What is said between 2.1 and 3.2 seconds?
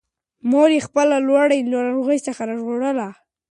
څخه ژغورله.